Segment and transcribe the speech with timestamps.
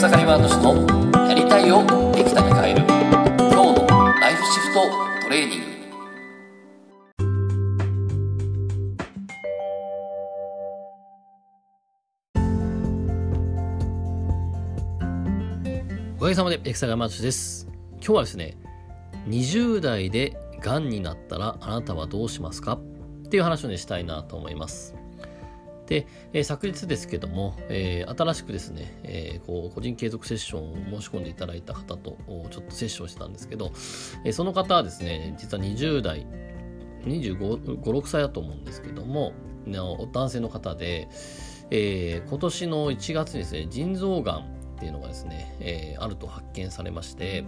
[0.00, 2.80] 草刈ワード氏のやりたいをできたに変える
[3.36, 3.86] 今日の
[4.18, 4.80] ライフシフト
[5.24, 5.66] トレーニング。
[16.16, 17.68] おかげさまでエクサガマーチです。
[17.96, 18.56] 今日はですね
[19.28, 22.78] 20代でがんになったらあなたはどうしますか？
[23.26, 24.94] っていう話をねしたいなと思います。
[25.90, 32.16] で、えー、昨日ですけども、えー、新しくですね、えー、こう個人継続セッションを申し込んでいただいた方と
[32.50, 33.72] ちょっとセッションしたんですけど、
[34.24, 36.28] えその方はですね実は20代
[37.02, 39.32] 25、6歳だと思うんですけども、
[40.12, 41.08] 男性の方で、
[41.72, 44.38] え今年の1月にですね、腎臓がん
[44.76, 47.44] っていうのがですね、えあると発見されまして、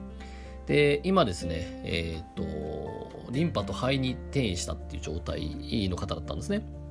[0.67, 6.82] で、今ですね、えっ、と、リンパと肺に転移したっていう状態の方だったんですね。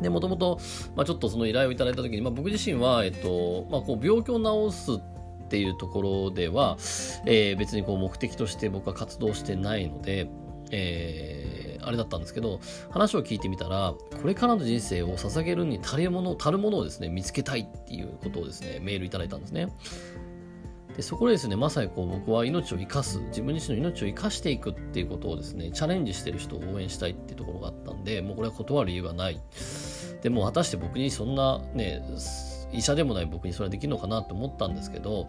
[0.00, 0.58] で、もともと、
[0.96, 6.76] まあ、ちょっとその依頼をいただいたときに、まあ、僕自身は、えっと、まあ、こう病気を治すっていうところでは、
[7.26, 10.28] えー、別にこう目的として僕は活動してないので、
[10.70, 12.60] えー、あれだったんですけど、
[12.90, 19.68] 話を聞いてみたら、これからの人生を捧げるに足るもの、足るものをですね、見つけたいっていうことをですね、メールいただいたんですね。
[21.00, 29.40] でそこでですね、まさにこう僕は命を生かす、自分自身の命を生かしていくっていうことをですね、チャレンジしてる人を応援したいっていうところがあったんで、もうこれは断る理由がない。
[30.20, 32.02] でも果たして僕にそんなね、
[32.70, 35.26] 医者でもない僕にそれはできるのかなと思ったんですけど、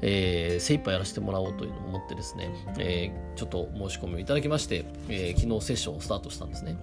[0.00, 6.78] えー、精一杯やらせてもらおうというのを思ってですね、えー、ちょっと申し込みをいただきまして、えー、昨日セッションをスタートしたんですね。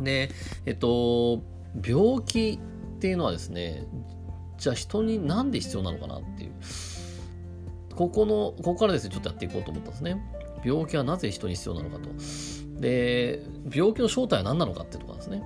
[0.00, 0.30] で、
[0.66, 1.40] えっと、
[1.86, 2.58] 病気
[2.96, 3.86] っていうのはですね、
[4.58, 6.35] じゃあ人になんで必要なのかなって。
[7.96, 10.22] ここの、ここからですね、ちょっとやっていこうと思ったんですね。
[10.64, 12.10] 病気はなぜ人に必要なのかと。
[12.80, 13.42] で、
[13.74, 15.42] 病気の正体は何なのかってところなんですね。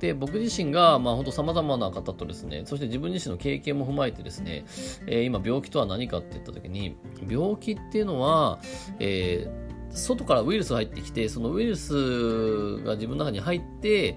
[0.00, 4.64] で、僕自身が、まあ本当様々な方とですね、そして自分自身の経験も踏まえてですね、
[5.06, 6.96] えー、今病気とは何かって言った時に、
[7.28, 8.58] 病気っていうのは、
[8.98, 14.16] えー外からウイルスが入ってきて、そのウイルスが自分の中に入って、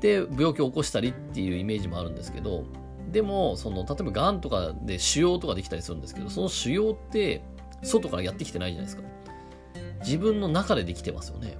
[0.00, 2.64] で、病気を起こしたりっていうイメージもあるんですけど、
[3.10, 7.42] でも、その、例えば癌とかで腫瘍とかできたりするんですけど、その腫瘍って
[7.82, 9.02] 外からやってきてないじゃないですか。
[10.00, 11.56] 自分の中でできてますよね。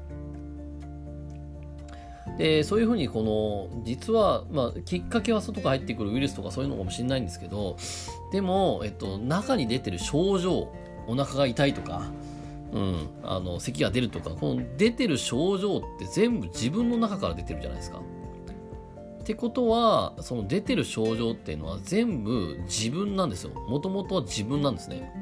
[2.38, 7.76] でそういうふうにこの実は、まあ、きっかけは外から入ってくるウイルスとかそういうのかもしれないんですけど
[8.32, 10.72] でも、えっと、中に出てる症状
[11.06, 12.10] お腹が痛いとか、
[12.72, 18.00] うん、あの咳が出るとかこの出てる症状って全部自分の中から出てるじゃないですか。
[19.30, 23.50] ってことはその出てる症状っていうのは全部自分なんですよ。
[23.68, 25.12] もともとは自分なんですね。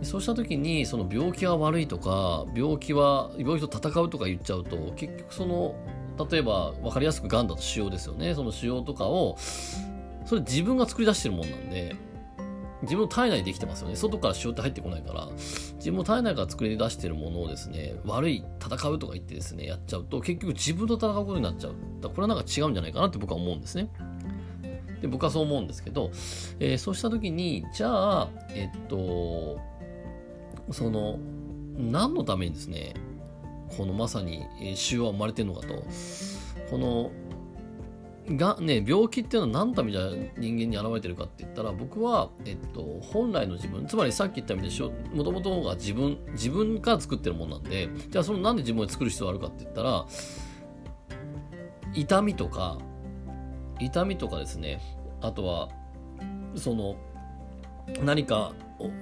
[0.00, 5.74] そうした時にその病気は悪いとか病気は病気と戦うとか言っちゃうと結局その
[6.30, 11.94] 例えば分かりやすくがんだと腫瘍ですよねその腫瘍とかをそれ自分が作り出してるもんなんで
[12.82, 13.96] 自分の体内できてますよね。
[13.96, 15.28] 外から腫瘍って入ってこないから。
[15.76, 21.74] 自分の体内から作り出してるものをですね悪い戦うとか言ってですねやっちゃうと結局自分と戦うことになっちゃう。
[22.00, 23.88] だこれはなんか違うんじゃないかなって僕は思うんですね。
[25.00, 26.10] で僕はそう思うんですけど、
[26.60, 29.60] えー、そうした時にじゃあえっと
[30.70, 31.18] その
[31.76, 32.94] 何のためにですね
[33.76, 34.44] このまさに
[34.76, 35.84] 腫瘍は生まれてるのかと。
[36.70, 37.10] この
[38.36, 44.80] がね、病気っていうのは何のためじゃ人間に現れてるかって言ったら僕は、えっと、本来の自分つまりさっき言ったみたいに
[45.14, 50.06] もともとが自分自分から作ってるもんなんでじゃあそのなんで自分を作る必要があるかって言ったら
[51.94, 52.78] 痛みとか
[53.80, 54.80] 痛みとかですね。
[55.20, 55.68] あとは
[56.54, 56.96] その
[58.02, 58.52] 何か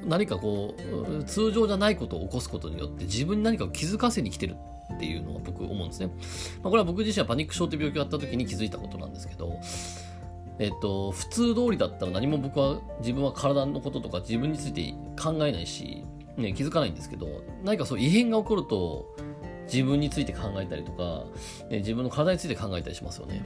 [0.04, 0.74] 何かこ
[1.18, 4.56] う通常じゃないことを起こすことによって自分に何かを気づかせに来てる。
[4.94, 6.06] っていうのが僕思うんですね。
[6.62, 9.58] まあ、これは僕自身はパニック症って病気をやった時に気づいたことなんですけど、
[10.58, 16.04] えっと、普通通りだったら何も僕は自分は体のこととか自分について考えないし、
[16.36, 19.16] ね、気づかないんですけど何かそう異変が起こると
[19.72, 21.24] 自分について考えたりとか、
[21.70, 23.44] ね、自分の体について考えたりしますよね。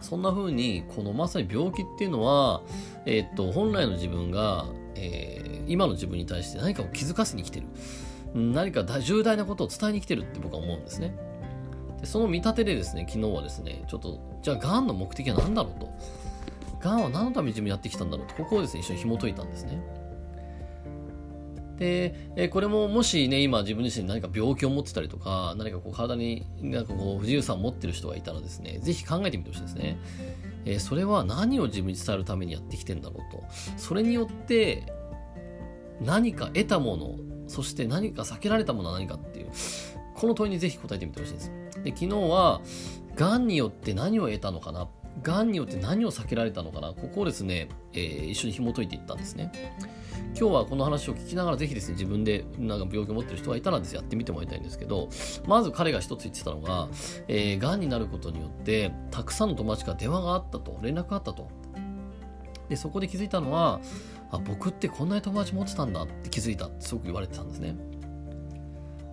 [0.00, 2.60] そんな風にこのまさに病気っていうのは、
[3.06, 4.66] えっと本来の自分が
[4.96, 7.66] えー、今の自分に対して何かを気づかせに来てる。
[8.34, 11.16] 何か重大なことを伝えに来てるって僕は思うんですね。
[12.00, 15.88] でその見立てでですね、昨日はですね、ちょっと、じゃあ、がんの目的は何だろうと。
[16.80, 19.80] がんは何のために自分やってきたんだろうと、ここをですね、一緒に紐解いたんですね。
[21.78, 29.98] で、えこれももしね、今自分自身何か病気を持ってたりとか、何かこう体になんかこう不自由さを持ってる人がいたらですね、ぜひ考えてみてほしいですね。
[30.66, 33.44] えそれは何を自分に伝えるためにやってきてんだろうと。
[33.76, 34.92] それによって
[36.00, 39.50] 何か得たもの、そして何か避けられたものは何かっていう、
[40.14, 41.52] この問いにぜひ答えてみてほしいです。
[41.82, 42.60] で、昨日は、
[43.16, 44.88] 癌によって何を得たのかな？
[45.22, 46.88] がんによって何を避けられたのかな？
[46.88, 49.52] ここをですね、えー、一緒に紐解いていったんですね。
[50.36, 55.08] 今日はこの話を聞きながらぜひですね自分でなんか病気を持ってる人がいたらですねやってみてもらいたいんですけど
[55.46, 56.88] まず彼が一つ言ってたのが、
[57.28, 61.48] えー、がんになることによってたくさんの友達から電話があったと連絡があったと。
[62.68, 63.80] でそこで気づいたのは
[64.34, 67.76] あ僕ってこんなに友達持ってたんだって気づいたってすごく言われてたんですね。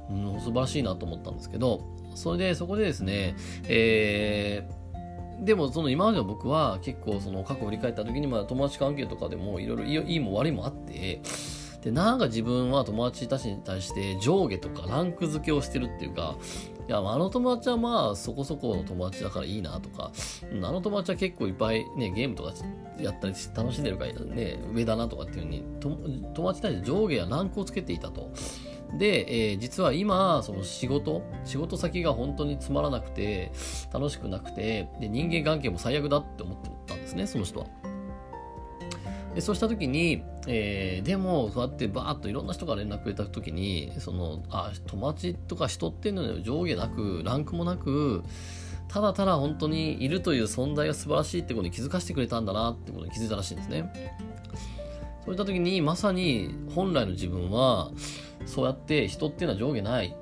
[0.10, 1.86] うん素晴らしいなと思ったんですけど
[2.16, 3.36] それでそこでですね、
[3.68, 4.82] えー
[5.42, 11.22] でもその今までの僕は結構その過去を振り返った時にまあ友達関係とかでもいろいろいいも悪いもあって
[11.84, 16.36] でなんか自分は友達たちに対して上下とかランク付けをしてるっていうか
[16.92, 20.12] いやあの友達はまあそこそこの友達だからいいなとか、
[20.52, 22.52] あの友達は結構いっぱいねゲームとか
[23.00, 25.64] やったりし楽しんでるからね上だなとかっていうふうに
[26.34, 28.34] 友達に対して上下やランクをつけていたと。
[28.98, 33.54] で、えー、実は今、その仕事、仕事先が本当につまらなくて、
[33.94, 37.68] 楽しくなくて、で、人間関係も最悪だって思ってたんですね、その人は。
[39.36, 48.24] でそうした時に、えー、でもそうやってバーッといろんな人が連絡くれた時にそのあ友達とか人っていうのに上下なくランクもなく
[48.90, 54.18] ただただ本当にいるという存在が素晴らしいってことに気づかせてくれたんだなってことに気づいたらしいんですね
[55.24, 57.92] そういった時にまさに本来の自分は
[58.46, 60.16] そうやって人っていうのは上下ない。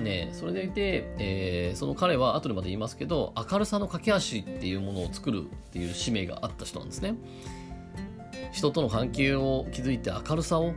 [0.00, 4.20] ね、それでいて、えー、その彼は後でまた言いますけど明るさの架け橋っ
[4.58, 7.16] ていうものを作るっていう使命があった人なんですね
[8.52, 10.74] 人との関係を築いて明るさを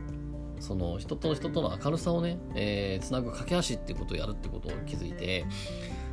[0.60, 5.44] その人との人との明るさをね、えー、つなぐ架け橋っていうことをやるってことを気づいて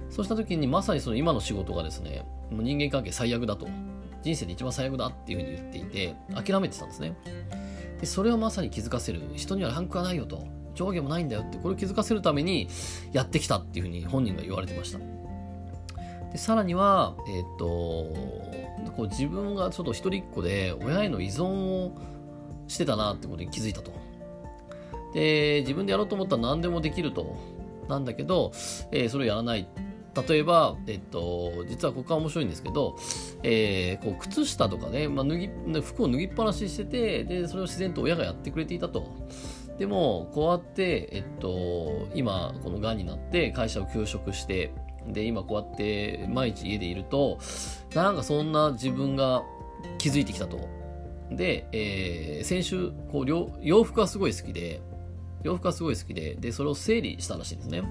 [0.10, 3.68] そうした時にまさにその今の仕事がですねもう人間関係最悪だと
[4.24, 7.16] 人生で一番最悪だっていうふうに言っていて諦めてたんですね。
[8.00, 9.22] でそれをまさに気づかせる。
[9.36, 10.46] 人にはランクはないよと。
[10.74, 12.70] 上下もないんだよってこれを気づかせるために
[13.12, 15.00] やってきたっていうふうに本人が言われてました。
[16.32, 17.66] でさらには、えっ、ー、と
[18.96, 21.92] こう自分がちょっと一人っ子で親への依存を
[22.68, 23.92] してたなってことに気づいたと。
[25.14, 27.36] で自分でやろうと思ったら何でもできると。
[27.90, 28.52] なんだけど、
[28.92, 29.68] えー、それをやらない。
[30.28, 32.98] 例えば、えっと、実はここは面白いんですけど、
[33.44, 35.50] えー、こう靴下とかね、まあ、脱ぎ
[35.82, 39.08] 服を脱ぎっぱなししててでそれを自然と親がやってくれていたと。
[39.78, 44.74] でもこうやって、えっと、今このがんになって会社を休職して
[45.08, 47.40] で今こうやって毎日家でいると
[47.94, 49.44] なんかそんな自分が
[49.98, 50.70] 気づいてきたと。
[51.32, 54.82] で、えー、先週こう洋服がすごい好きで
[55.44, 57.84] 洋服がすごい好きででそれを整理したらしいんですね。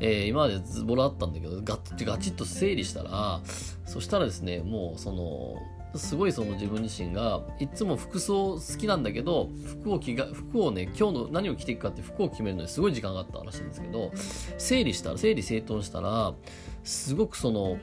[0.00, 3.40] えー、今までズボラあったんだけどガッガチッと整理したら
[3.86, 5.54] そしたらですねもうその
[5.98, 9.50] すごいその自分自身がいつも服装好きなんだけど
[9.82, 14.12] 服を着が服をね今日の何を着ていくかって服を決めるのにすごい時間があったらしいんですけど
[14.58, 16.34] 整理したら整理整頓したら
[16.82, 17.78] すごくその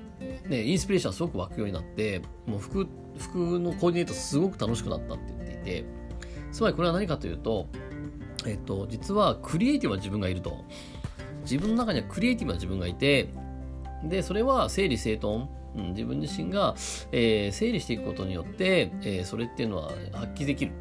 [0.47, 2.87] ねインスピレーションすごく湧くようになってもう服
[3.17, 5.85] 服のコーディネートすごく楽しくなったって言っていて
[6.51, 7.67] つまりこれは何かというと
[8.45, 10.65] えっと実はクリエイティブな自分がいると。
[11.43, 13.29] 自分の中にはクリエイティブな自分がいて、
[14.03, 16.75] で、それは整理整頓、うん、自分自身が、
[17.11, 20.71] えー、整理していくことによって、えー、それっていうのは発揮できる。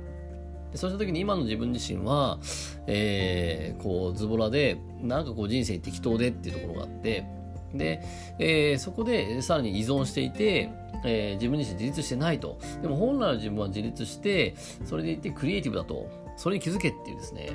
[0.74, 2.38] そうした時に今の自分自身は、
[2.86, 7.26] えー、こうズボラでなんかこう人生適当でっていうところがあって
[7.74, 8.00] で、
[8.38, 10.70] えー、そこでさらに依存していて、
[11.04, 12.58] えー、自分自身自立してないと。
[12.82, 14.54] でも本来の自分は自立して
[14.84, 16.08] それでいてクリエイティブだと。
[16.36, 17.50] それに気づけっていうですね。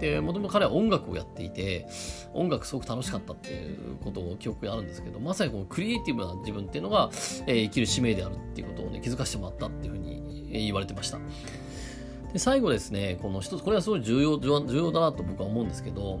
[0.00, 1.86] で、もともと彼は音楽をやっていて、
[2.34, 7.10] 音楽すごく楽しかったっていうことを記憶にあるんですけど、まさにこのクリエイティブな自分っていうのが、
[7.46, 11.18] えー、生きる使命であるっていうことをね、気づかせてもらったっていうふうに言われてました。
[12.32, 16.20] で、最後ですね、この一つ、これはすごい重要、重要だなと僕は思うんですけど、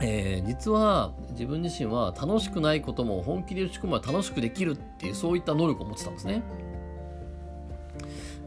[0.00, 6.42] えー、実は自分自身は楽しくないことも本気で打ち込むは楽しくできるっていうそういった能力を持ってたんですね。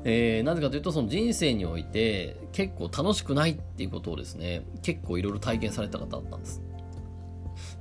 [0.04, 6.62] えー、なぜかというとその人生において結構楽しくないっていうことをですね結構いろいろ体験された方だったんです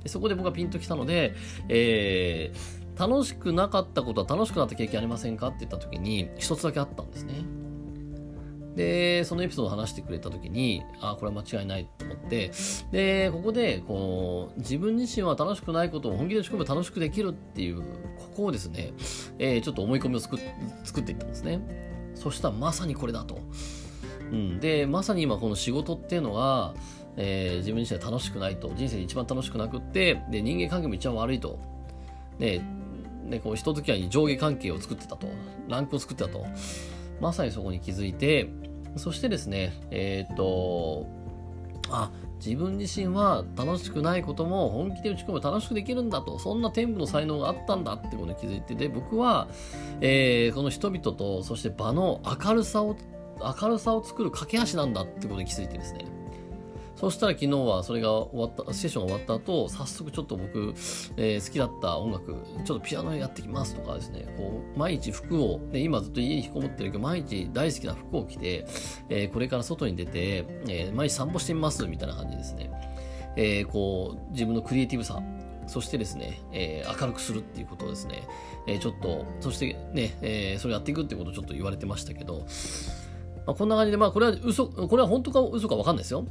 [0.03, 1.35] でそこで僕はピンときたので、
[1.69, 7.45] えー、楽しくなかったことは楽しくなった経験ありませんかって言った時に一つだけあったんですね
[8.77, 12.51] で、そのエピソードを話してくれた時に、ああ、これは間違いないと思って、
[12.91, 17.83] で、ここで、この、自分自身は楽しくないことを本気で打ち込む楽しくできるっていう、こ
[18.35, 18.93] こをですね、
[19.39, 20.37] えー、ちょっと思い込みを作
[20.83, 21.96] 作っていったんですね。
[22.17, 23.39] そしたらまさにこれだと。
[24.31, 26.73] うん、で、まさに今この仕事っていうのが、
[27.15, 28.71] えー、自分自身は楽しくないと。
[28.75, 31.59] 人生で一番楽しくなくって、で、人間関係も一番悪いと。
[32.39, 32.61] で、
[33.29, 35.27] でこう人付き合いに上下関係を作ってたと。
[35.67, 36.45] ランクを作ってたと。
[37.19, 38.49] まさにそこに気づいて、
[38.95, 41.07] そしてですね、えっ、ー、と、
[41.89, 49.47] あ、自分自身は楽しくないことも本気で打ち込む楽しくできるんだとそんな天部の才能があったんだってことに気づいてで僕は、
[50.01, 52.95] えー、この人々とそして場の明るさを
[53.61, 56.05] 明るさを作る架け橋なんだってことに気づいてですね
[56.97, 60.73] そしたら昨日はそれが終わった、セッションが終わった後、早速ちょっと僕、
[61.15, 62.35] えー、好きだった音楽、
[62.65, 68.65] ちょっとピアノやってきますとかですね、こう、毎日服を、で今ずっと家に引きこもってるけど、毎日大好きな服を着て、
[69.09, 72.71] えー、これから外に出て、えー、毎日散歩してみますみたいな感じですね。
[73.35, 75.21] えー、こう、自分のクリエイティブさ、
[75.67, 78.23] そしてですね、えー、明るくするっていうことをですね、
[78.65, 82.47] えー、ちょっと、そしてね、えー、それやっていくってことをちょっと言われてましたけど、
[83.45, 86.25] まあ、こんな感じで、まあ、これは嘘、これは本当か嘘かわかんないですよ。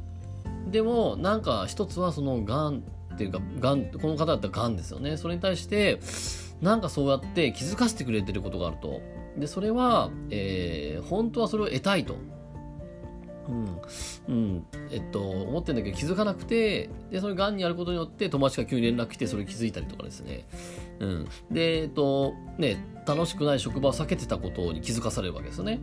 [0.71, 2.83] でもなんか一つはそのがん
[3.13, 5.99] っていうかがんこの方だったらがんですよねそれに対して
[6.61, 9.01] なんかそうやって気づかせてくれてることがあると
[9.37, 12.15] でそれは、えー、本当はそれを得たいと
[13.47, 13.81] うん、
[14.27, 20.45] うん、えっと、思ってんだけど気づかなくて、で、それ癌にやることによって友達が急に連絡来てそれ気づいたりとかですね。
[20.99, 21.27] うん。
[21.49, 25.79] で、えっと、ね、楽しくない職場を避けてたことに気づかされるわけですよね。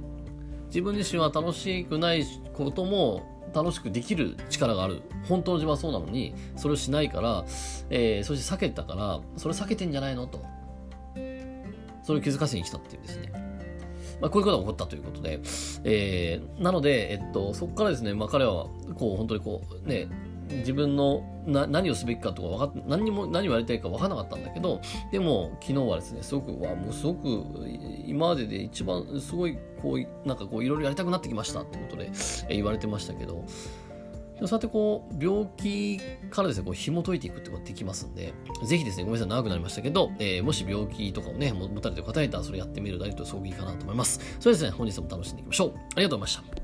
[0.67, 5.03] 自分自身は楽しくないことも楽しくできる力がある。
[5.29, 7.45] 本当の自分はそうなのにそれをしないから、
[7.91, 10.27] えー、そして避けたからそれ避けてんじゃないの？
[10.27, 10.43] と。
[12.03, 13.33] それを気づかせに来たっていうですね。
[14.21, 15.41] まあ、こういうことが起こったということで、
[15.85, 20.09] えー、なので、えっと、そこからですね、まあ、彼は、こう、本当にこう、ね、
[20.51, 24.81] 自分のな何をすべきかとか分かっ何にも何をやりたいか分からなかったんだけど
[25.13, 27.45] でも昨日はですねすごくわもうすごく
[28.07, 32.11] 今までで一番すごいこうなんかこういろいろやりたくなってきましたってことで、
[32.49, 33.45] え言われてましたけど
[34.41, 38.35] そうやってこう病気からですねこう紐解いていくってことができますんで
[38.65, 44.21] ぜひですねごめんなさい長くなりましたけど、えー、もし病気とかをね持たれてる方いたらそれやってみるだけとすごくいいかなと思います。
[44.41, 45.75] それですね本日も楽しんでいきましょう。
[45.97, 46.64] ありがとうございました。